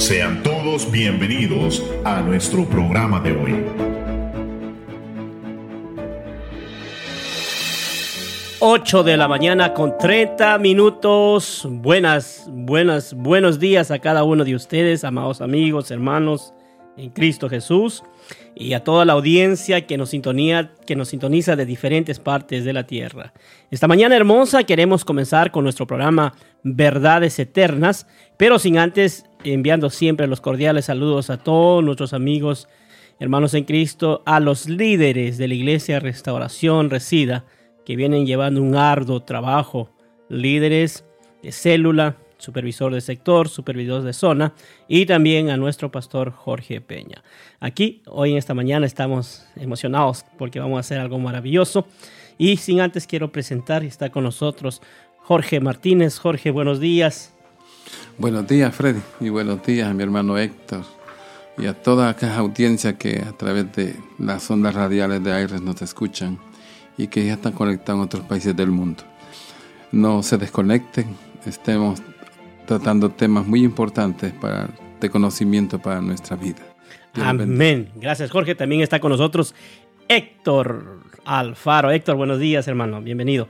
[0.00, 3.66] Sean todos bienvenidos a nuestro programa de hoy.
[8.60, 11.68] 8 de la mañana con 30 minutos.
[11.70, 16.54] Buenas, buenas, buenos días a cada uno de ustedes, amados amigos, hermanos
[17.00, 18.02] en Cristo Jesús
[18.54, 22.72] y a toda la audiencia que nos, sintonía, que nos sintoniza de diferentes partes de
[22.72, 23.32] la tierra.
[23.70, 30.26] Esta mañana hermosa queremos comenzar con nuestro programa Verdades Eternas, pero sin antes enviando siempre
[30.26, 32.68] los cordiales saludos a todos nuestros amigos,
[33.18, 37.44] hermanos en Cristo, a los líderes de la Iglesia Restauración Resida,
[37.84, 39.90] que vienen llevando un arduo trabajo,
[40.28, 41.04] líderes
[41.42, 44.52] de célula, supervisor de sector, supervisor de zona
[44.88, 47.22] y también a nuestro pastor Jorge Peña.
[47.60, 51.86] Aquí, hoy en esta mañana, estamos emocionados porque vamos a hacer algo maravilloso.
[52.38, 54.80] Y sin antes quiero presentar, está con nosotros
[55.18, 56.18] Jorge Martínez.
[56.18, 57.32] Jorge, buenos días.
[58.18, 60.84] Buenos días, Freddy, y buenos días a mi hermano Héctor
[61.58, 65.82] y a toda aquella audiencia que a través de las ondas radiales de Aires nos
[65.82, 66.38] escuchan
[66.96, 69.02] y que ya están conectados en otros países del mundo.
[69.92, 72.00] No se desconecten, estemos
[72.70, 74.68] tratando temas muy importantes para,
[75.00, 76.60] de conocimiento para nuestra vida.
[77.14, 77.90] Amén.
[77.96, 78.54] Gracias, Jorge.
[78.54, 79.56] También está con nosotros
[80.06, 81.90] Héctor Alfaro.
[81.90, 83.02] Héctor, buenos días, hermano.
[83.02, 83.48] Bienvenido.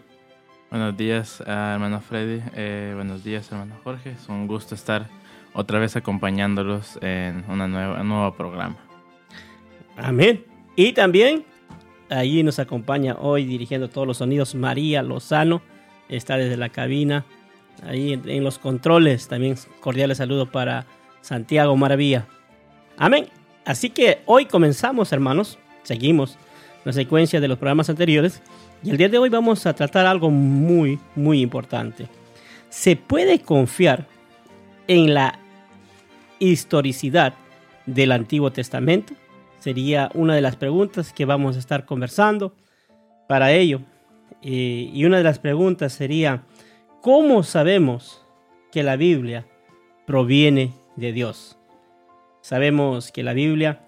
[0.70, 2.40] Buenos días, ah, hermano Freddy.
[2.54, 4.12] Eh, buenos días, hermano Jorge.
[4.12, 5.06] Es un gusto estar
[5.52, 8.78] otra vez acompañándolos en una nueva, un nuevo programa.
[9.98, 10.46] Amén.
[10.76, 11.44] Y también
[12.08, 15.60] allí nos acompaña hoy dirigiendo todos los sonidos María Lozano.
[16.08, 17.26] Está desde la cabina
[17.82, 19.28] ahí en, los controles.
[19.28, 20.86] También cordiales saludos para
[21.20, 22.26] Santiago Maravilla.
[22.96, 23.26] Amén.
[23.64, 25.58] Así que hoy comenzamos, hermanos.
[25.82, 26.38] Seguimos
[26.84, 28.42] la secuencia de los programas anteriores.
[28.82, 32.08] Y el día de hoy vamos a tratar algo muy, muy importante.
[32.68, 34.06] ¿Se puede confiar
[34.86, 35.38] en la
[36.38, 37.34] historicidad
[37.86, 39.12] del Antiguo Testamento?
[39.58, 42.54] Sería una de las preguntas que vamos a estar conversando
[43.28, 43.82] para ello.
[44.42, 46.42] Eh, y una de las preguntas sería,
[47.02, 48.22] ¿Cómo sabemos
[48.70, 49.46] que la Biblia
[50.06, 51.58] proviene de Dios?
[52.42, 53.80] Sabemos que la Biblia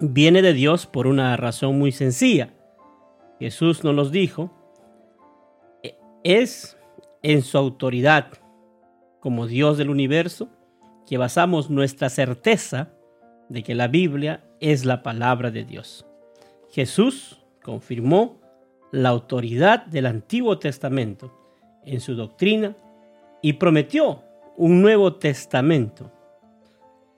[0.00, 2.50] viene de Dios por una razón muy sencilla.
[3.38, 4.50] Jesús nos los dijo,
[6.24, 6.76] es
[7.22, 8.32] en su autoridad
[9.20, 10.48] como Dios del universo
[11.06, 12.90] que basamos nuestra certeza
[13.48, 16.04] de que la Biblia es la palabra de Dios.
[16.72, 18.40] Jesús confirmó
[18.90, 21.39] la autoridad del Antiguo Testamento
[21.84, 22.76] en su doctrina
[23.42, 24.22] y prometió
[24.56, 26.10] un Nuevo Testamento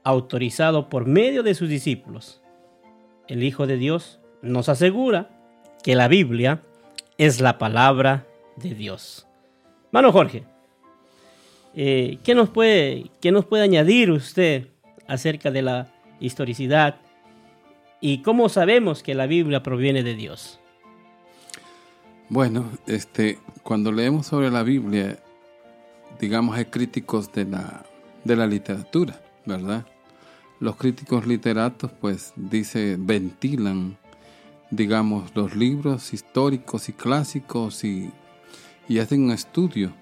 [0.04, 2.42] autorizado por medio de sus discípulos.
[3.28, 5.30] El Hijo de Dios nos asegura
[5.82, 6.62] que la Biblia
[7.18, 9.26] es la palabra de Dios.
[9.90, 10.44] Mano Jorge,
[11.74, 14.68] eh, ¿qué, nos puede, ¿qué nos puede añadir usted
[15.06, 15.88] acerca de la
[16.20, 16.96] historicidad
[18.00, 20.61] y cómo sabemos que la Biblia proviene de Dios?
[22.32, 25.22] Bueno, este, cuando leemos sobre la Biblia,
[26.18, 27.84] digamos, hay críticos de la,
[28.24, 29.84] de la literatura, ¿verdad?
[30.58, 33.98] Los críticos literatos, pues, dice, ventilan,
[34.70, 38.10] digamos, los libros históricos y clásicos y,
[38.88, 39.92] y hacen un estudio.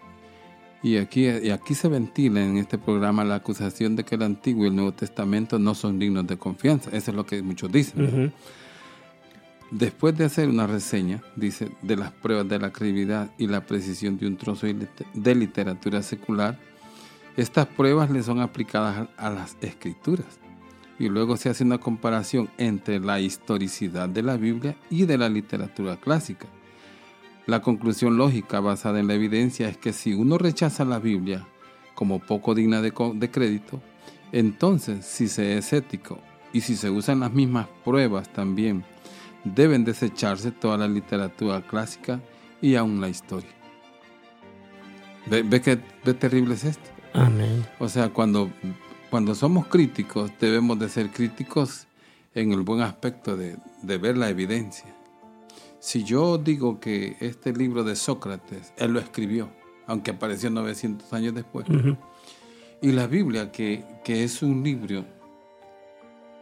[0.84, 4.66] Y aquí, y aquí se ventila en este programa la acusación de que el Antiguo
[4.66, 6.90] y el Nuevo Testamento no son dignos de confianza.
[6.90, 8.32] Eso es lo que muchos dicen.
[9.70, 14.18] Después de hacer una reseña, dice, de las pruebas de la credibilidad y la precisión
[14.18, 16.58] de un trozo de literatura secular,
[17.36, 20.26] estas pruebas le son aplicadas a las escrituras.
[20.98, 25.28] Y luego se hace una comparación entre la historicidad de la Biblia y de la
[25.28, 26.46] literatura clásica.
[27.46, 31.46] La conclusión lógica basada en la evidencia es que si uno rechaza la Biblia
[31.94, 33.80] como poco digna de, de crédito,
[34.32, 36.18] entonces si se es ético
[36.52, 38.84] y si se usan las mismas pruebas también
[39.44, 42.20] deben desecharse toda la literatura clásica
[42.60, 43.50] y aún la historia.
[45.26, 45.76] ¿Ve, qué
[46.14, 46.90] terrible es esto?
[47.12, 47.64] Amén.
[47.78, 48.50] O sea, cuando,
[49.10, 51.86] cuando somos críticos, debemos de ser críticos
[52.34, 54.94] en el buen aspecto de, ver la evidencia.
[55.78, 59.50] Si yo digo que este libro de Sócrates, él lo escribió,
[59.86, 61.66] aunque apareció 900 años después,
[62.82, 65.04] y la Biblia, que, que es un libro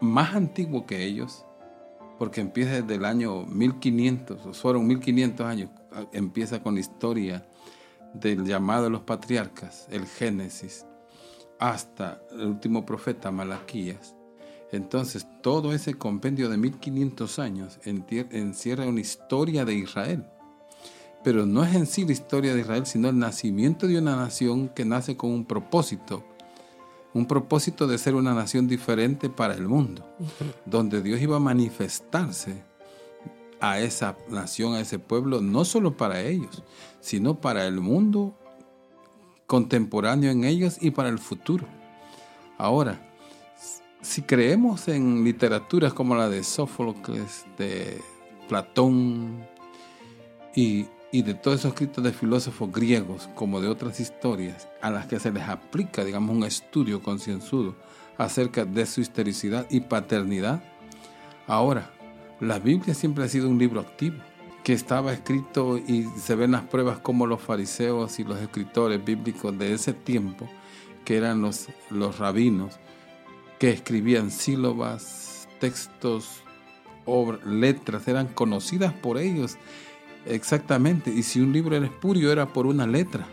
[0.01, 1.45] más antiguo que ellos,
[2.19, 5.71] porque empieza desde el año 1500, o fueron 1500 años,
[6.13, 7.47] empieza con la historia
[8.13, 10.85] del llamado de los patriarcas, el Génesis,
[11.59, 14.15] hasta el último profeta Malaquías.
[14.71, 20.25] Entonces, todo ese compendio de 1500 años encierra una historia de Israel.
[21.25, 24.69] Pero no es en sí la historia de Israel, sino el nacimiento de una nación
[24.69, 26.25] que nace con un propósito
[27.15, 30.07] un propósito de ser una nación diferente para el mundo,
[30.67, 32.63] donde Dios iba a manifestarse
[33.61, 36.63] a esa nación, a ese pueblo, no solo para ellos,
[37.01, 38.37] sino para el mundo
[39.47, 41.67] contemporáneo en ellos y para el futuro.
[42.59, 43.01] Ahora,
[44.03, 48.01] si creemos en literaturas como la de Sófocles, de
[48.49, 49.47] Platón
[50.55, 55.07] y, y de todos esos escritos de filósofos griegos, como de otras historias, a las
[55.07, 57.77] que se les aplica, digamos, un estudio concienzudo
[58.19, 60.63] acerca de su historicidad y paternidad,
[61.47, 61.91] ahora,
[62.41, 64.17] la Biblia siempre ha sido un libro activo,
[64.65, 69.57] que estaba escrito y se ven las pruebas como los fariseos y los escritores bíblicos
[69.57, 70.47] de ese tiempo,
[71.07, 72.79] que eran los, los rabinos,
[73.59, 76.43] que escribían sílabas, textos,
[77.07, 79.57] obras, letras, eran conocidas por ellos
[80.29, 81.11] exactamente.
[81.11, 83.27] Y si un libro era espurio era por una letra,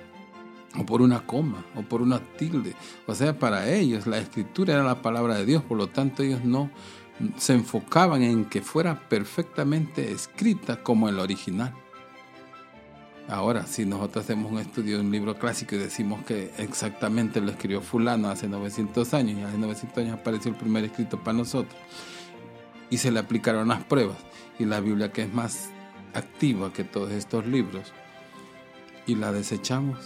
[0.78, 2.74] o por una coma, o por una tilde.
[3.06, 6.44] O sea, para ellos la escritura era la palabra de Dios, por lo tanto ellos
[6.44, 6.70] no
[7.38, 11.74] se enfocaban en que fuera perfectamente escrita como el original.
[13.28, 17.50] Ahora, si nosotros hacemos un estudio de un libro clásico y decimos que exactamente lo
[17.50, 21.76] escribió fulano hace 900 años y hace 900 años apareció el primer escrito para nosotros
[22.92, 24.18] y se le aplicaron las pruebas
[24.60, 25.72] y la Biblia que es más
[26.16, 27.94] activa que todos estos libros
[29.06, 30.00] y la desechamos.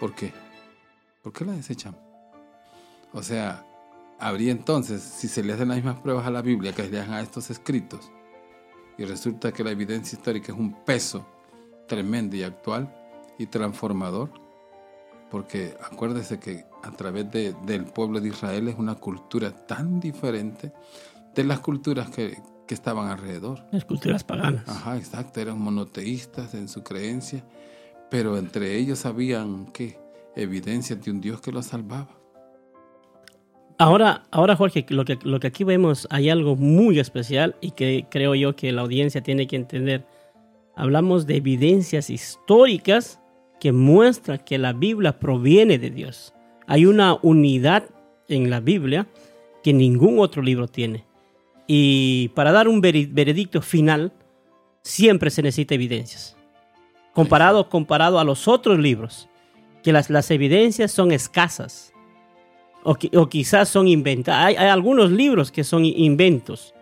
[0.00, 0.32] ¿Por qué?
[1.22, 2.00] ¿Por qué la desechamos?
[3.12, 3.66] O sea,
[4.18, 7.00] habría entonces, si se le hacen las mismas pruebas a la Biblia que se le
[7.00, 8.10] hacen a estos escritos,
[8.96, 11.26] y resulta que la evidencia histórica es un peso
[11.88, 12.94] tremendo y actual
[13.38, 14.30] y transformador,
[15.30, 20.72] porque acuérdese que a través de, del pueblo de Israel es una cultura tan diferente
[21.34, 23.60] de las culturas que, que estaban alrededor.
[23.70, 24.68] Las culturas paganas.
[24.68, 27.44] Ajá, exacto, eran monoteístas en su creencia,
[28.10, 29.98] pero entre ellos habían, ¿qué?
[30.36, 32.08] Evidencias de un Dios que los salvaba.
[33.78, 38.06] Ahora, ahora Jorge, lo que, lo que aquí vemos, hay algo muy especial y que
[38.10, 40.06] creo yo que la audiencia tiene que entender
[40.76, 43.20] hablamos de evidencias históricas
[43.60, 46.34] que muestran que la Biblia proviene de Dios.
[46.66, 47.84] Hay una unidad
[48.28, 49.06] en la Biblia
[49.62, 51.04] que ningún otro libro tiene.
[51.66, 54.12] Y para dar un veredicto final,
[54.82, 56.36] siempre se necesita evidencias.
[57.12, 59.28] Comparado, comparado a los otros libros,
[59.82, 61.92] que las, las evidencias son escasas.
[62.82, 64.46] O, o quizás son inventadas.
[64.46, 66.74] Hay, hay algunos libros que son inventos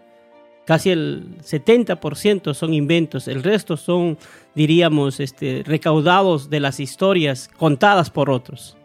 [0.65, 4.19] casi el 70% son inventos, el resto son,
[4.55, 8.77] diríamos, este, recaudados de las historias contadas por otros.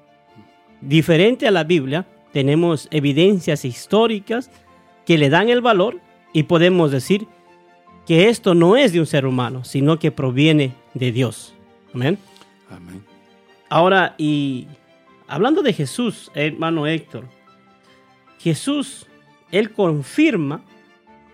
[0.81, 4.51] Diferente a la Biblia, tenemos evidencias históricas
[5.07, 6.01] que le dan el valor
[6.33, 7.27] y podemos decir
[8.05, 11.53] que esto no es de un ser humano, sino que proviene de Dios.
[11.93, 12.17] Amén.
[12.69, 13.03] Amén.
[13.69, 14.67] Ahora, y
[15.25, 17.23] hablando de Jesús, hermano Héctor,
[18.39, 19.07] Jesús,
[19.49, 20.61] él confirma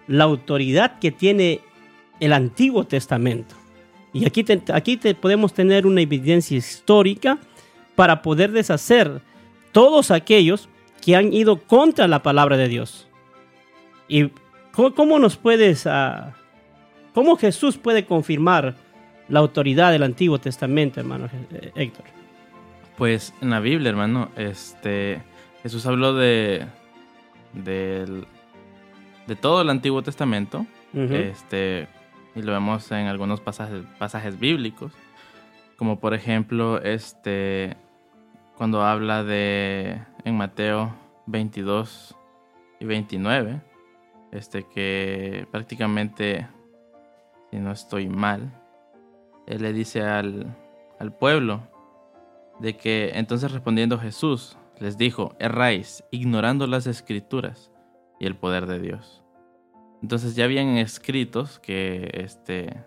[0.07, 1.59] la autoridad que tiene
[2.19, 3.55] el Antiguo Testamento.
[4.13, 7.39] Y aquí, aquí te podemos tener una evidencia histórica
[7.95, 9.19] para poder deshacer
[9.71, 10.69] todos aquellos
[11.01, 13.07] que han ido contra la palabra de Dios.
[14.07, 14.31] ¿Y
[14.71, 16.31] cómo, nos puedes, uh,
[17.13, 18.75] cómo Jesús puede confirmar
[19.29, 22.05] la autoridad del Antiguo Testamento, hermano eh, Héctor?
[22.97, 25.21] Pues en la Biblia, hermano, este,
[25.63, 26.65] Jesús habló de,
[27.53, 28.27] del
[29.27, 30.65] de todo el Antiguo Testamento.
[30.93, 31.87] este,
[32.35, 34.93] y lo vemos en algunos pasajes, pasajes bíblicos.
[35.77, 37.75] Como por ejemplo, este,
[38.57, 40.95] cuando habla de en Mateo
[41.25, 42.15] 22
[42.79, 43.61] y 29,
[44.33, 46.47] este, que prácticamente,
[47.51, 48.51] si no estoy mal,
[49.45, 50.55] él le dice al,
[50.99, 51.61] al pueblo
[52.59, 57.71] de que entonces respondiendo Jesús les dijo, erráis, ignorando las escrituras
[58.19, 59.23] y el poder de Dios.
[60.01, 62.83] Entonces ya habían escritos que, este,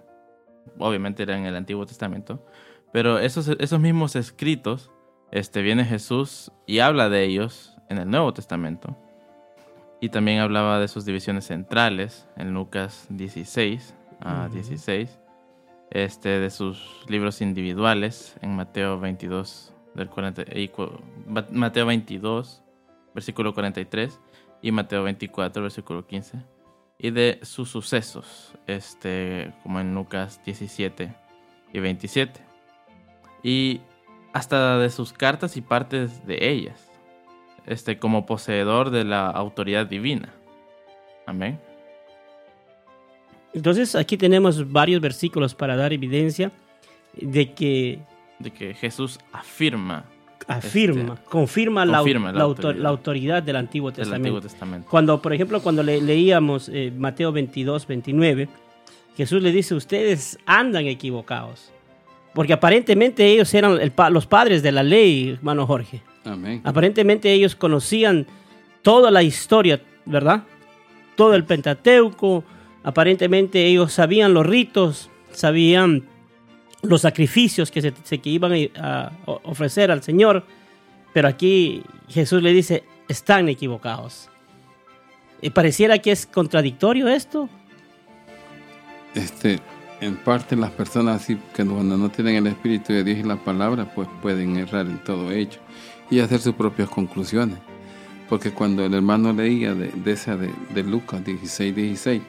[0.78, 2.44] obviamente eran el Antiguo Testamento,
[2.92, 4.90] pero esos, esos mismos escritos,
[5.30, 8.96] este, viene Jesús y habla de ellos en el Nuevo Testamento.
[10.00, 15.18] Y también hablaba de sus divisiones centrales en Lucas 16 a 16,
[15.90, 20.44] este, de sus libros individuales en Mateo 22, del 40,
[21.50, 22.62] Mateo 22,
[23.14, 24.20] versículo 43
[24.62, 26.38] y Mateo 24, versículo 15.
[26.98, 31.14] Y de sus sucesos, este, como en Lucas 17
[31.72, 32.40] y 27.
[33.42, 33.80] Y
[34.32, 36.90] hasta de sus cartas y partes de ellas,
[37.66, 40.32] este, como poseedor de la autoridad divina.
[41.26, 41.58] Amén.
[43.52, 46.52] Entonces aquí tenemos varios versículos para dar evidencia
[47.14, 47.98] de que...
[48.38, 50.04] De que Jesús afirma
[50.48, 52.82] afirma, Este, confirma, la, confirma la la autor- autoridad.
[52.82, 54.14] la autoridad del Antiguo Testamento.
[54.28, 54.88] Antiguo Testamento.
[54.90, 58.48] Cuando, por ejemplo, cuando le- leíamos eh, Mateo 22, 29,
[59.16, 61.72] Jesús le dice, ustedes andan equivocados.
[62.36, 66.02] Porque aparentemente ellos eran el pa- los padres de la ley, hermano Jorge.
[66.26, 66.60] Amén.
[66.64, 68.26] Aparentemente ellos conocían
[68.82, 70.42] toda la historia, ¿verdad?
[71.14, 72.44] Todo el Pentateuco.
[72.84, 76.04] Aparentemente ellos sabían los ritos, sabían
[76.82, 80.44] los sacrificios que se, se- que iban a o- ofrecer al Señor.
[81.14, 84.28] Pero aquí Jesús le dice, están equivocados.
[85.40, 87.48] Y pareciera que es contradictorio esto.
[89.14, 89.58] Este,
[90.00, 93.36] en parte las personas así que cuando no tienen el Espíritu de Dios y la
[93.36, 95.58] palabra, pues pueden errar en todo ello
[96.10, 97.58] y hacer sus propias conclusiones.
[98.28, 102.22] Porque cuando el hermano leía de, de esa de, de Lucas 16, 16,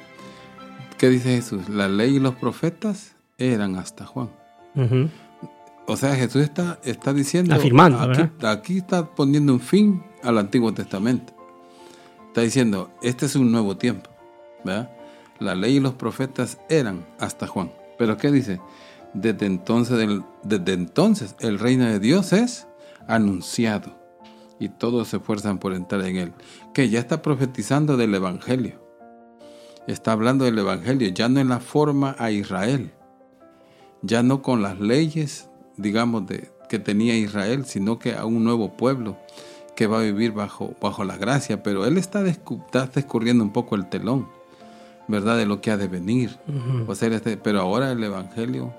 [0.97, 1.69] ¿qué dice Jesús?
[1.69, 4.29] La ley y los profetas eran hasta Juan.
[5.87, 7.99] O sea, Jesús está, está diciendo, Afirmando,
[8.43, 11.33] aquí, está poniendo un fin al Antiguo Testamento.
[12.27, 14.09] Está diciendo, este es un nuevo tiempo.
[14.63, 14.91] ¿verdad?
[15.39, 17.71] La ley y los profetas eran hasta Juan.
[17.97, 18.59] Pero ¿qué dice?
[19.13, 22.67] Desde entonces, el, desde entonces el reino de Dios es
[23.07, 23.95] anunciado
[24.59, 26.33] y todos se esfuerzan por entrar en él.
[26.73, 28.85] Que ya está profetizando del Evangelio.
[29.87, 32.91] Está hablando del Evangelio, ya no en la forma a Israel,
[34.01, 38.75] ya no con las leyes, digamos, de, que tenía Israel, sino que a un nuevo
[38.75, 39.17] pueblo
[39.77, 41.63] que va a vivir bajo, bajo la gracia.
[41.63, 44.27] Pero él está, descu- está descubriendo un poco el telón,
[45.07, 45.37] ¿verdad?
[45.37, 46.37] De lo que ha de venir.
[46.47, 46.91] Ujú.
[46.91, 48.73] O sea, este- pero ahora el Evangelio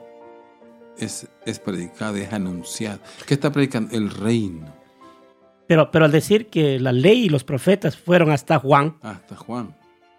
[0.99, 2.99] es, es predicado, es anunciado.
[3.27, 3.95] ¿Qué está predicando?
[3.97, 4.67] El reino,
[5.67, 9.75] Pero, pero al decir que la ley y los profetas fueron hasta Juan, hasta Juan.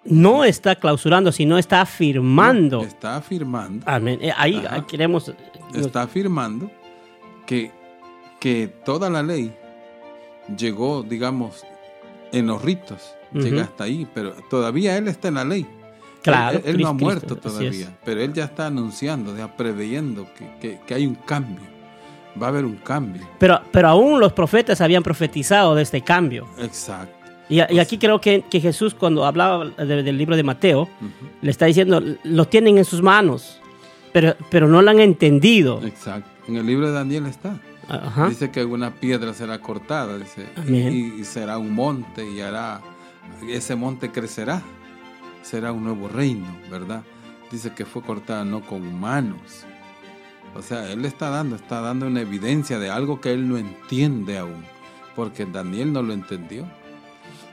[0.06, 2.82] no está clausurando, sino está afirmando.
[2.82, 3.84] Está afirmando.
[3.88, 4.20] Amén.
[4.22, 4.86] Eh, Ahí Ajá.
[4.88, 5.34] queremos.
[5.76, 6.70] está afirmando
[7.46, 7.72] que,
[8.40, 9.54] que toda la ley
[10.58, 11.64] llegó, digamos,
[12.32, 15.66] en los ritos, llega hasta ahí, pero todavía él está en la ley.
[16.22, 17.42] Claro, Él, él no ha Cristo, muerto es.
[17.42, 21.62] todavía, pero él ya está anunciando, ya preveyendo que, que- que hay un cambio.
[22.42, 23.28] Va a haber un cambio.
[23.40, 26.48] Pero, pero aún los profetas habían profetizado de este cambio.
[26.60, 27.14] Exacto.
[27.50, 31.30] Y, y aquí creo que, que Jesús, cuando hablaba de- del libro de Mateo, Ujú.
[31.42, 33.60] le está diciendo: lo tienen en sus manos,
[34.14, 35.82] pero, pero no lo han entendido.
[35.84, 36.30] Exacto.
[36.48, 37.60] En el libro de Daniel está.
[38.30, 42.82] Dice que una piedra será cortada, dice, y, y será un monte y hará,
[43.50, 44.62] ese monte crecerá,
[45.42, 47.04] será un nuevo reino, ¿verdad?
[47.52, 49.66] Dice que fue cortada no con manos.
[50.56, 54.38] O sea, él está dando, está dando una evidencia de algo que él no entiende
[54.38, 54.66] aún,
[55.16, 56.68] porque Daniel no lo entendió.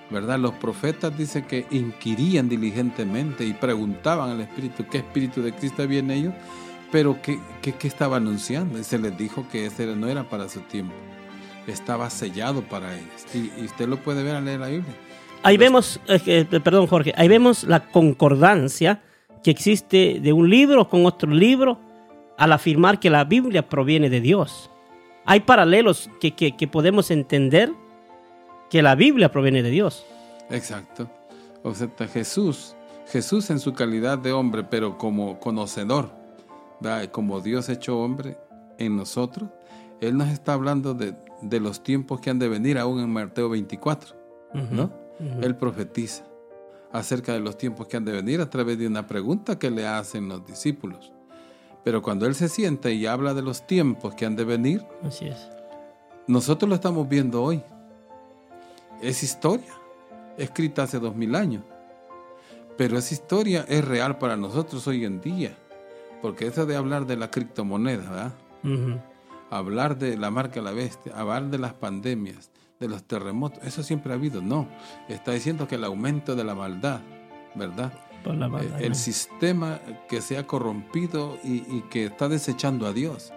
[0.09, 0.39] ¿Verdad?
[0.39, 5.99] Los profetas dice que inquirían diligentemente y preguntaban al Espíritu qué Espíritu de Cristo había
[5.99, 6.35] en ellos,
[6.93, 8.79] pero qué, qué, qué estaba anunciando.
[8.79, 10.95] Y se les dijo que ese no era para su tiempo,
[11.67, 13.27] estaba sellado para ellos.
[13.35, 14.95] Y, y usted lo puede ver al leer la Biblia.
[15.43, 19.03] Ahí vemos, eh, perdón Jorge, ahí vemos la concordancia
[19.45, 21.79] que existe de un libro con otro libro
[22.37, 24.71] al afirmar que la Biblia proviene de Dios.
[25.25, 27.71] Hay paralelos que, que- que podemos entender
[28.71, 30.05] que la Biblia proviene de Dios.
[30.51, 31.09] Exacto.
[31.63, 32.75] O sea, Jesús,
[33.09, 36.11] Jesús en su calidad de hombre, pero como conocedor,
[36.81, 37.09] ¿verdad?
[37.11, 38.37] como Dios hecho hombre
[38.79, 39.49] en nosotros,
[40.01, 43.49] Él nos está hablando de, de los tiempos que han de venir aún en Mateo
[43.49, 44.15] 24,
[44.73, 44.91] ¿no?
[45.19, 46.25] Él profetiza
[46.93, 49.87] acerca de los tiempos que han de venir a través de una pregunta que le
[49.87, 51.13] hacen los discípulos.
[51.85, 55.27] Pero cuando Él se sienta y habla de los tiempos que han de venir, Así
[55.27, 55.49] es.
[56.27, 57.63] nosotros lo estamos viendo hoy.
[59.03, 59.73] Es historia,
[60.39, 61.63] escrita hace dos mil años.
[62.77, 65.57] Pero esa historia es real para nosotros hoy en día.
[66.23, 68.33] Porque eso de hablar de la criptomoneda,
[69.51, 73.83] hablar de la marca de la bestia, hablar de las pandemias, de los terremotos, eso
[73.83, 74.43] siempre ha habido.
[74.43, 74.69] No,
[75.09, 77.01] está diciendo que el aumento de la maldad,
[77.55, 77.93] ¿verdad?
[78.23, 78.95] Por la Eh, maldad, el ¿no?
[78.95, 83.33] sistema que se ha corrompido y, y que está desechando a Dios.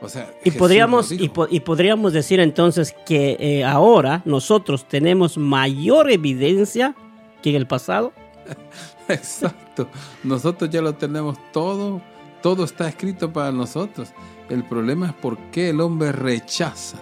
[0.00, 4.88] O sea, Y podríamos, lo y, po- y podríamos decir entonces que eh, ahora nosotros
[4.88, 6.96] tenemos mayor evidencia
[7.40, 8.12] que en el pasado.
[9.08, 9.88] Exacto.
[10.24, 12.00] Nosotros ya lo tenemos todo,
[12.42, 14.08] todo está escrito para nosotros.
[14.48, 16.98] El problema es por qué el hombre rechaza.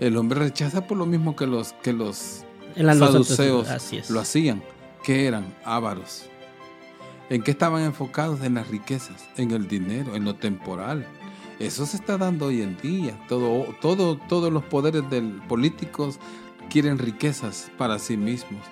[0.00, 2.44] El hombre rechaza por lo mismo que los que los
[2.76, 4.62] saduceos así lo hacían,
[5.02, 6.26] que eran ávaros.
[7.30, 8.42] ¿En qué estaban enfocados?
[8.42, 11.06] En las riquezas, en el dinero, en lo temporal.
[11.58, 13.18] Eso se está dando hoy en día.
[13.28, 16.20] Todo, todo, todos los poderes del políticos
[16.70, 18.62] quieren riquezas para sí mismos.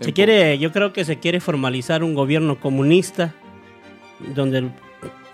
[0.00, 3.34] Se quiere, yo creo que se quiere formalizar un gobierno comunista
[4.34, 4.72] donde el,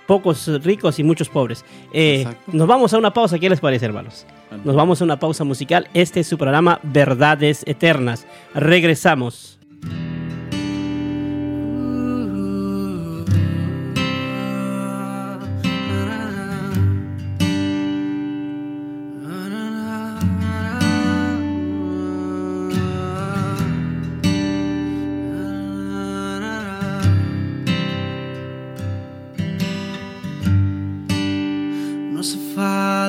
[0.06, 1.64] pocos ricos y muchos pobres.
[1.92, 4.26] Eh, nos vamos a una pausa, ¿qué les parece, hermanos?
[4.64, 5.88] Nos vamos a una pausa musical.
[5.94, 8.26] Este es su programa Verdades Eternas.
[8.54, 9.58] Regresamos.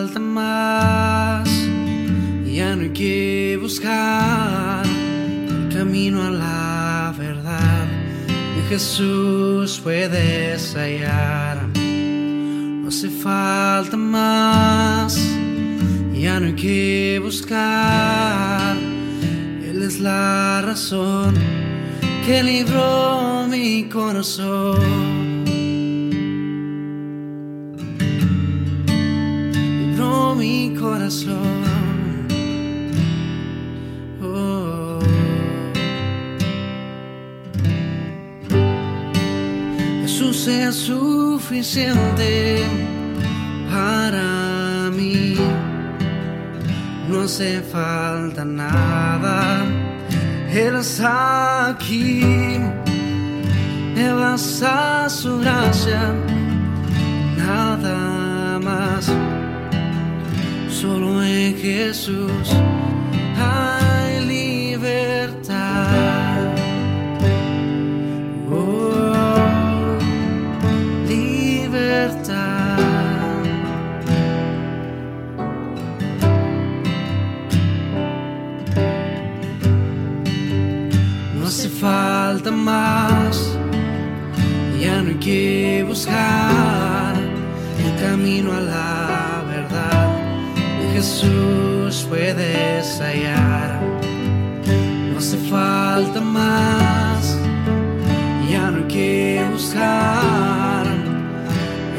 [0.06, 1.50] Falta más,
[2.46, 7.88] ya no hay que buscar el camino a la verdad.
[8.28, 11.68] En Jesús puedes hallar.
[11.74, 15.18] No hace falta más,
[16.14, 18.78] ya no hay que buscar.
[19.68, 21.34] Él es la razón
[22.28, 25.15] que libró mi corazón.
[40.76, 42.66] Suficiente
[43.72, 45.36] para mí.
[47.08, 49.64] No hace falta nada.
[50.52, 52.22] Él está aquí.
[53.96, 56.14] Me basta su gracia.
[57.38, 59.12] Nada más.
[60.70, 62.54] Solo en Jesús
[82.66, 83.56] más,
[84.82, 87.14] ya no hay que buscar
[87.86, 90.08] el camino a la verdad.
[90.94, 93.80] Jesús puedes hallar.
[95.12, 97.38] No hace falta más,
[98.50, 100.86] ya no hay que buscar.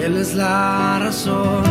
[0.04, 1.62] Él es la razón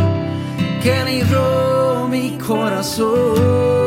[0.82, 3.85] que libró mi corazón.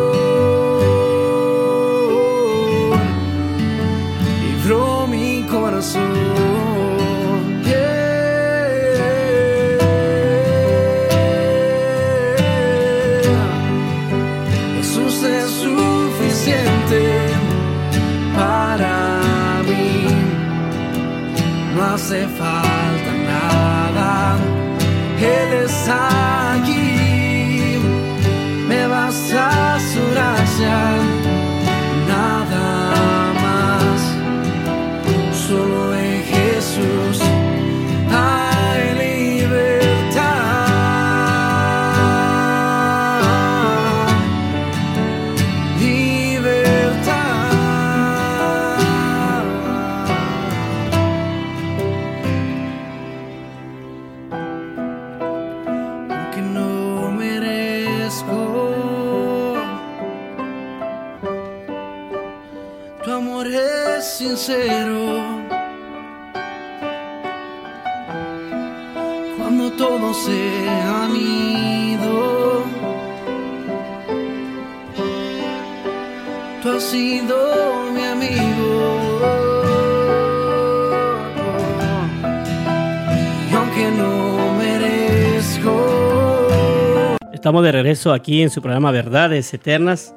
[87.49, 90.15] Estamos de regreso aquí en su programa Verdades Eternas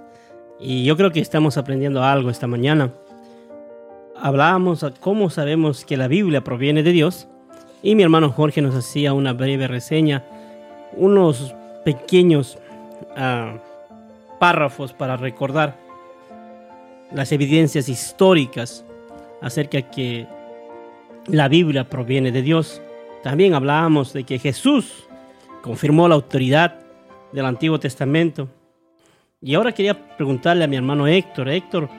[0.59, 2.91] y yo creo que estamos aprendiendo algo esta mañana.
[4.17, 7.29] Hablábamos a cómo sabemos que la Biblia proviene de Dios
[7.81, 10.25] y mi hermano Jorge nos hacía una breve reseña,
[10.91, 12.57] unos pequeños
[13.15, 13.53] ah,
[14.37, 15.77] párrafos para recordar
[17.13, 18.83] las evidencias históricas
[19.41, 20.27] acerca que
[21.27, 22.81] la Biblia proviene de Dios.
[23.23, 25.05] También hablábamos de que Jesús
[25.61, 26.81] confirmó la autoridad
[27.31, 28.47] del Antiguo Testamento.
[29.41, 31.89] Y ahora quería preguntarle a mi hermano Héctor, Héctor,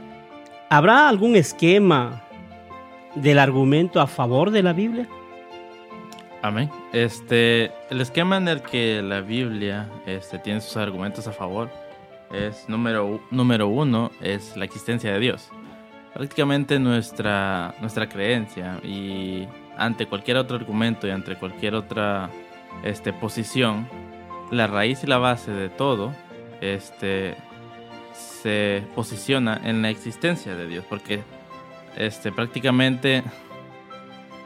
[0.70, 2.22] ¿habrá algún esquema
[3.14, 5.08] del argumento a favor de la Biblia?
[6.42, 6.70] Amén.
[6.92, 11.70] Este, el esquema en el que la Biblia este, tiene sus argumentos a favor
[12.32, 15.50] es número, número uno, es la existencia de Dios.
[16.14, 22.30] Prácticamente nuestra, nuestra creencia y ante cualquier otro argumento y ante cualquier otra
[22.82, 23.86] este, posición,
[24.52, 26.12] la raíz y la base de todo
[26.60, 27.34] este,
[28.14, 31.22] se posiciona en la existencia de Dios, porque
[31.96, 33.24] este, prácticamente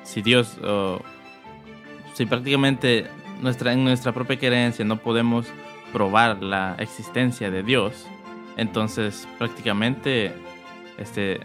[0.04, 1.00] si Dios, oh,
[2.14, 3.08] si prácticamente
[3.42, 5.46] nuestra, en nuestra propia creencia no podemos
[5.92, 8.06] probar la existencia de Dios,
[8.56, 10.32] entonces prácticamente
[10.98, 11.40] este,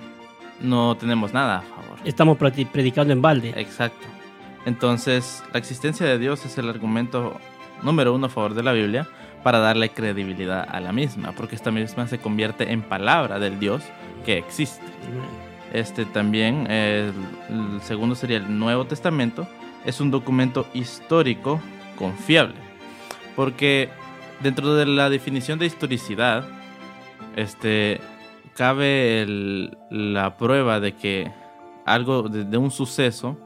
[0.62, 1.98] no tenemos nada a favor.
[2.06, 3.54] Estamos predi- predicando en balde.
[3.58, 4.06] Exacto.
[4.66, 7.40] Entonces, la existencia de Dios es el argumento
[7.84, 9.08] número uno a favor de la Biblia
[9.44, 13.84] para darle credibilidad a la misma, porque esta misma se convierte en palabra del Dios
[14.26, 14.86] que existe.
[15.74, 17.14] Este también, el,
[17.50, 19.48] el segundo sería el Nuevo Testamento,
[19.86, 21.60] es un documento histórico
[21.98, 22.56] confiable,
[23.36, 23.90] porque
[24.42, 26.44] dentro de la definición de historicidad,
[27.36, 28.00] este,
[28.54, 31.32] cabe el- la prueba de que
[31.86, 33.38] algo, de, de un suceso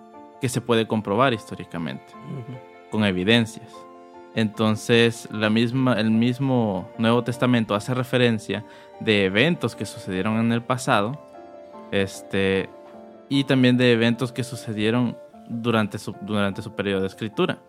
[0.41, 2.05] que se puede comprobar históricamente,
[2.91, 3.71] con evidencias.
[4.35, 8.65] Entonces, la misma, el mismo Nuevo Testamento hace referencia
[8.99, 11.17] de eventos que sucedieron en el pasado,
[11.91, 12.69] este,
[13.29, 15.17] y también de eventos que sucedieron
[15.47, 17.59] durante su, durante su periodo de escritura.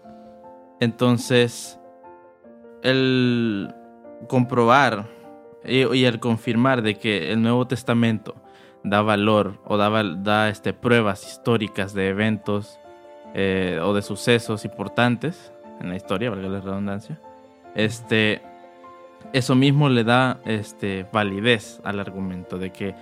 [0.80, 1.78] Entonces,
[2.82, 3.72] el
[4.28, 5.06] comprobar
[5.64, 8.34] y, el confirmar de que el Nuevo Testamento
[8.82, 12.80] da valor o da, da este, pruebas históricas de eventos
[13.34, 17.20] eh, o de sucesos importantes en la historia, valga la redundancia,
[17.74, 18.40] este,
[19.32, 22.94] eso mismo le da este, validez al argumento de que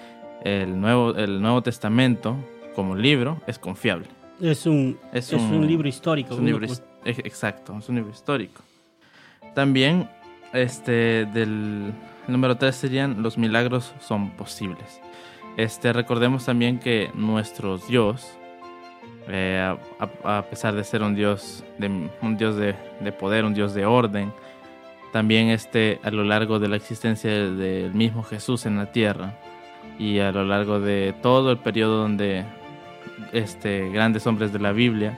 [0.42, 2.36] el Nuevo, el Nuevo Testamento
[2.74, 4.06] como libro es confiable.
[4.40, 6.34] Es un, Es es un- libro histórico.
[6.34, 8.62] Es un libro, Uno- his- ex- exacto, es un libro histórico.
[9.54, 10.08] También,
[10.52, 11.92] este, del
[12.26, 15.00] número 3 serían los milagros son posibles.
[15.56, 18.36] Este, recordemos también que nuestro Dios,
[19.28, 19.76] eh,
[20.24, 23.86] a, pesar de ser un Dios, de, un Dios de, de poder, un Dios de
[23.86, 24.32] orden,
[25.12, 29.34] también este, a lo largo de la existencia del, mismo Jesús en la tierra
[29.98, 32.44] y a lo largo de todo el periodo donde
[33.32, 35.16] este, grandes hombres de la Biblia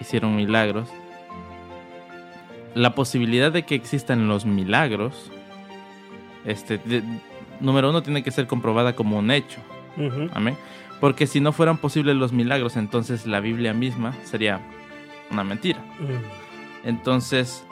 [0.00, 0.88] hicieron milagros,
[2.74, 5.30] la posibilidad de que existan los milagros,
[6.44, 7.02] este, de-
[7.60, 9.60] número uno, tiene que ser comprobada como un hecho.
[10.32, 10.56] Amén.
[11.02, 14.60] Porque si no fueran posibles los milagros, entonces la Biblia misma sería
[15.32, 15.80] una mentira.
[15.98, 16.86] Mm.
[16.88, 17.64] Entonces,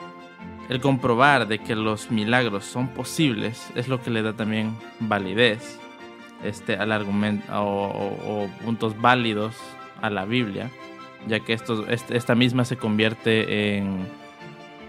[0.67, 5.79] el comprobar de que los milagros son posibles es lo que le da también validez
[6.43, 9.55] este, al argumento o, o- o puntos válidos
[10.01, 10.69] a la Biblia,
[11.25, 14.07] ya que esto, este- esta misma se convierte en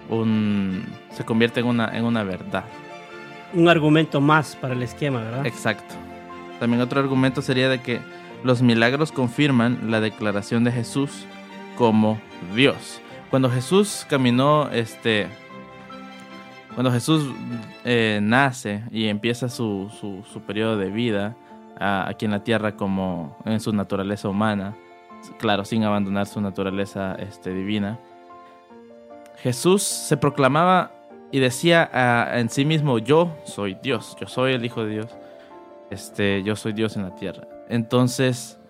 [0.08, 2.64] un se convierte en una, en una verdad.
[3.54, 5.46] Un argumento más para el esquema, ¿verdad?
[5.46, 5.94] Exacto.
[6.58, 8.00] También otro argumento sería de que
[8.44, 11.26] los milagros confirman la declaración de Jesús
[11.76, 12.20] como
[12.54, 13.00] Dios.
[13.30, 15.26] Cuando Jesús caminó, este,
[16.74, 17.32] cuando Jesús
[17.84, 19.90] eh, nace y empieza su,
[20.30, 21.36] su, periodo de vida
[21.78, 24.76] aquí en la tierra como en su naturaleza humana,
[25.38, 27.98] claro, sin abandonar su naturaleza este, divina,
[29.38, 30.92] Jesús se proclamaba
[31.30, 31.90] y decía
[32.34, 35.08] en sí mismo, yo soy Dios, yo soy el Hijo de Dios,
[35.90, 37.48] este, yo soy Dios en la tierra.
[37.72, 38.60] Entonces,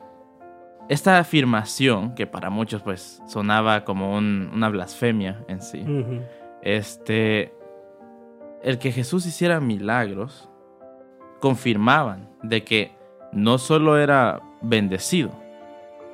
[0.89, 5.85] esta afirmación, que para muchos pues sonaba como un- una blasfemia en sí,
[6.63, 7.53] este,
[8.63, 10.49] el que Jesús hiciera milagros,
[11.41, 12.93] confirmaban de que
[13.33, 15.31] no solo era bendecido,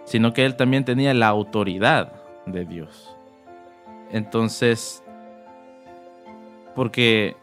[0.04, 2.12] sino que él también tenía la autoridad
[2.46, 3.14] de Dios.
[4.10, 5.04] Entonces,
[6.74, 7.36] porque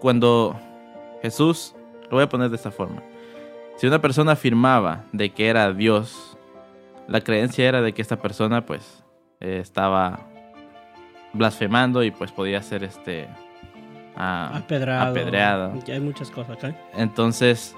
[0.00, 0.54] cuando
[1.22, 1.74] Jesús,
[2.10, 3.02] lo voy a poner de esta forma,
[3.76, 6.36] si una persona afirmaba de que era Dios,
[7.08, 9.04] la creencia era de que esta persona pues
[9.40, 10.20] eh, estaba
[11.32, 13.28] blasfemando y pues podía ser este
[14.16, 15.10] Apedrado.
[15.10, 15.74] apedreado.
[15.84, 16.74] Ya hay muchas cosas acá.
[16.94, 17.76] entonces,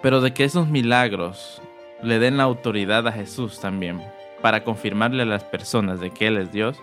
[0.00, 1.60] pero de que esos milagros
[2.02, 4.00] le den la autoridad a Jesús también
[4.40, 6.78] para confirmarle a las personas de que Él es Dios,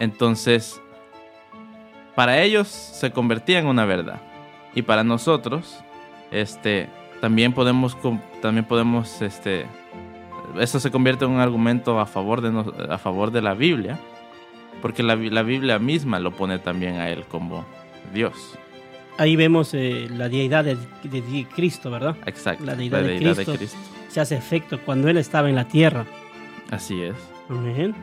[0.00, 0.80] entonces
[2.16, 4.20] para ellos se convertía en una verdad
[4.74, 5.78] y para nosotros,
[6.32, 6.88] este,
[7.24, 7.96] también podemos,
[8.42, 9.64] también podemos, este,
[10.60, 12.50] eso se convierte en un argumento a favor de,
[12.92, 13.98] a favor de la Biblia,
[14.82, 17.64] porque la, la Biblia misma lo pone también a Él como
[18.12, 18.58] Dios.
[19.16, 22.14] Ahí vemos eh, la deidad de, de- de Cristo, ¿verdad?
[22.26, 22.62] Exacto.
[22.62, 23.54] La deidad de Cristo.
[24.08, 26.04] Se hace efecto cuando Él estaba en la tierra.
[26.70, 27.14] Así es.
[27.48, 27.94] Amén.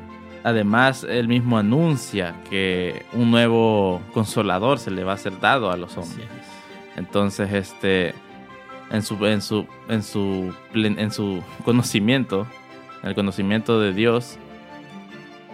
[0.43, 5.77] Además, él mismo anuncia que un nuevo consolador se le va a ser dado a
[5.77, 6.27] los hombres.
[6.95, 8.15] Entonces, este,
[8.91, 12.45] en su, en su, en su, en su conocimiento,
[13.03, 14.37] en el conocimiento de Dios,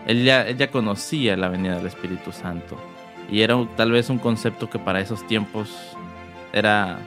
[0.06, 2.78] él ya, él ya conocía la venida del Espíritu Santo.
[3.30, 5.70] Y era tal vez un concepto que para esos tiempos
[6.54, 7.00] era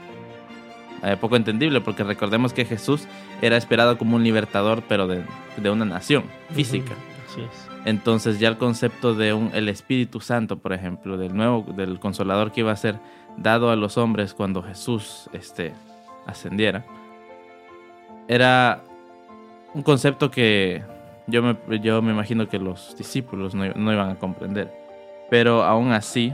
[1.02, 3.06] eh, poco entendible, porque recordemos que Jesús
[3.40, 5.24] era esperado como un libertador, pero de,
[5.56, 6.92] de una nación física.
[6.92, 7.48] Ujú.
[7.86, 12.52] Entonces ya el concepto de un, el Espíritu Santo, por ejemplo, del nuevo, del consolador
[12.52, 12.98] que iba a ser
[13.38, 15.72] dado a los hombres cuando Jesús este,
[16.26, 16.84] ascendiera,
[18.28, 18.82] era
[19.74, 20.82] un concepto que
[21.26, 24.72] yo me, yo me imagino que los discípulos no, no iban a comprender.
[25.30, 26.32] Pero aún así,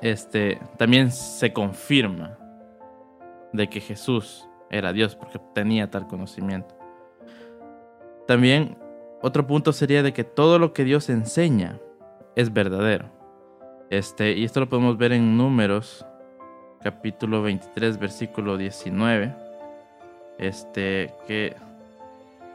[0.00, 2.38] este, también se confirma
[3.52, 6.74] de que Jesús era Dios porque tenía tal conocimiento.
[8.26, 8.78] También
[9.22, 11.78] otro punto sería de que todo lo que Dios enseña
[12.36, 13.06] es verdadero.
[13.90, 16.06] Este, y esto lo podemos ver en Números,
[16.82, 19.34] capítulo 23, versículo 19.
[20.38, 21.54] Este, que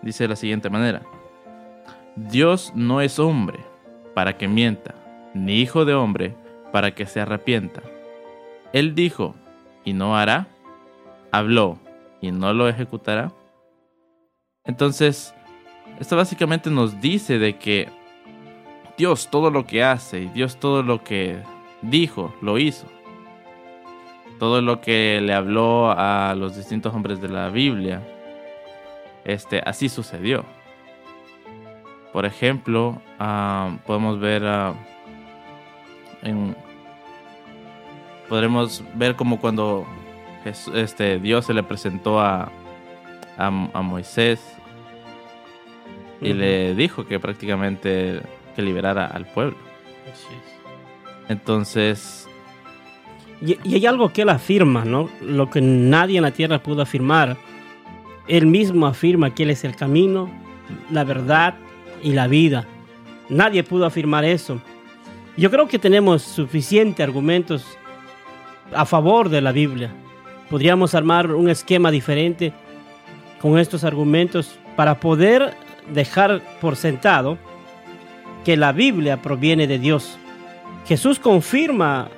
[0.02, 1.02] dice de la siguiente manera:
[2.16, 3.60] Dios no es hombre
[4.14, 4.96] para que mienta,
[5.34, 6.36] ni hijo de hombre
[6.72, 7.82] para que se arrepienta.
[8.74, 9.36] Él dijo
[9.84, 10.48] y no hará,
[11.32, 11.78] habló
[12.22, 13.32] y no lo ejecutará.
[14.64, 15.34] Entonces,
[16.00, 17.90] esto básicamente nos dice de que
[18.98, 21.38] Dios todo lo que hace y Dios todo lo que
[21.82, 22.88] dijo, lo hizo.
[24.40, 28.02] Todo lo que le habló a los distintos hombres de la Biblia,
[29.24, 30.44] este, así sucedió.
[32.12, 34.74] Por ejemplo, ah, podemos ver ah,
[36.22, 36.56] en,
[38.28, 39.86] podremos ver como cuando
[40.74, 42.52] este, Dios se le presentó a,
[43.38, 44.42] a, Moisés
[46.22, 48.22] y le dijo que prácticamente
[48.56, 49.58] que liberara al pueblo.
[51.28, 52.30] Entonces...
[53.42, 55.10] Y, hay algo que él afirma, ¿no?
[55.22, 57.38] Lo que nadie en la tierra pudo afirmar.
[58.28, 60.30] Él mismo afirma que él es el camino,
[60.92, 61.56] la verdad
[62.02, 62.66] y la vida.
[63.30, 64.62] Nadie pudo afirmar eso.
[65.38, 67.78] Yo creo que tenemos suficientes argumentos
[68.74, 69.92] a favor de la Biblia.
[70.50, 72.54] Podríamos armar un esquema diferente
[73.42, 75.54] con estos argumentos para poder
[75.94, 77.38] dejar por sentado
[78.44, 80.18] que la Biblia proviene de Dios.
[80.88, 82.10] Jesús confirma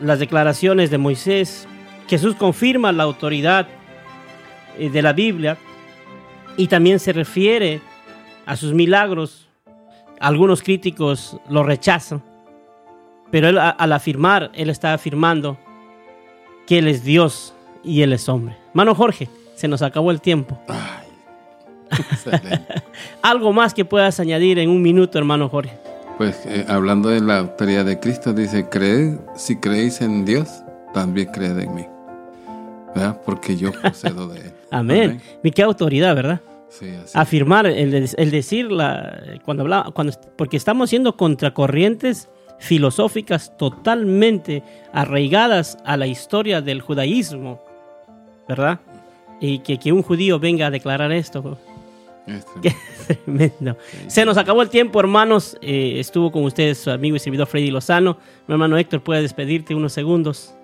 [0.00, 1.66] las declaraciones de Moisés,
[2.08, 3.68] Jesús confirma la autoridad
[4.78, 5.56] eh, de la Biblia
[6.56, 7.80] y también se refiere
[8.46, 9.48] a sus milagros.
[10.20, 12.22] Algunos críticos lo rechazan,
[13.30, 15.58] pero él al afirmar, él está afirmando
[16.66, 17.54] que Él es Dios
[17.84, 18.56] y Él es hombre.
[18.74, 20.58] Mano Jorge, se nos acabó el tiempo.
[23.22, 25.78] Algo más que puedas añadir en un minuto, hermano Jorge.
[26.16, 30.48] Pues eh, hablando de la autoridad de Cristo, dice, creed, si creéis en Dios,
[30.94, 31.86] también creed en mí.
[32.94, 33.20] ¿Verdad?
[33.24, 34.52] Porque yo procedo de Él.
[34.70, 35.20] Amén.
[35.42, 36.40] ¿Y qué autoridad, verdad?
[36.70, 37.18] Sí, así.
[37.18, 45.76] Afirmar, el, el decir, la, cuando hablaba, cuando, porque estamos siendo contracorrientes filosóficas totalmente arraigadas
[45.84, 47.62] a la historia del judaísmo,
[48.48, 48.80] ¿verdad?
[49.40, 51.58] Y que, que un judío venga a declarar esto.
[52.60, 52.74] Qué
[53.06, 53.76] tremendo.
[54.08, 55.56] Se nos acabó el tiempo, hermanos.
[55.62, 58.18] Eh, estuvo con ustedes su amigo y servidor Freddy Lozano.
[58.46, 60.54] Mi hermano Héctor, puede despedirte unos segundos.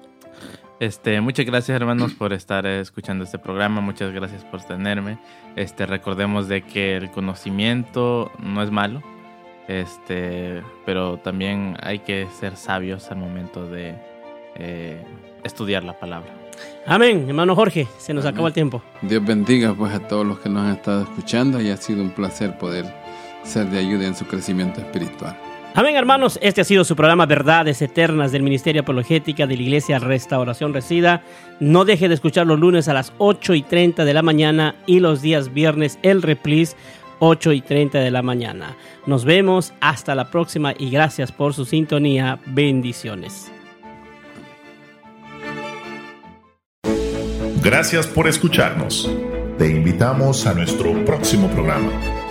[0.81, 5.17] Este, muchas gracias hermanos por estar escuchando este programa, muchas gracias por tenerme.
[5.55, 9.01] Este, recordemos de que el conocimiento no es malo,
[9.69, 13.95] este, pero también hay que ser sabios al momento de
[14.57, 15.03] eh,
[15.45, 16.35] estudiar la palabra.
[16.87, 18.83] Amén, hermano Jorge, se nos acaba el tiempo.
[19.03, 22.11] Dios bendiga pues a todos los que nos han estado escuchando y ha sido un
[22.11, 22.85] placer poder
[23.45, 25.37] ser de ayuda en su crecimiento espiritual.
[25.75, 26.39] Amén, hermanos.
[26.43, 31.23] Este ha sido su programa Verdades Eternas del Ministerio Apologética de la Iglesia Restauración Resida.
[31.61, 35.01] No deje de escuchar los lunes a las 8 y 30 de la mañana y
[35.01, 36.77] los días viernes el replis
[37.21, 38.77] 8 y 30 de la mañana.
[39.07, 42.39] Nos vemos hasta la próxima y gracias por su sintonía.
[42.45, 43.51] Bendiciones.
[47.63, 49.09] Gracias por escucharnos.
[49.57, 52.22] Te invitamos a nuestro próximo programa.